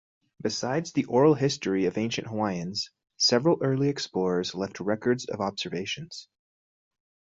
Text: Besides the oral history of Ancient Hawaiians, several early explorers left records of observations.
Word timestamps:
Besides 0.41 0.93
the 0.93 1.05
oral 1.05 1.35
history 1.35 1.85
of 1.85 1.95
Ancient 1.95 2.25
Hawaiians, 2.25 2.89
several 3.17 3.59
early 3.61 3.87
explorers 3.87 4.55
left 4.55 4.79
records 4.79 5.25
of 5.27 5.41
observations. 5.41 6.27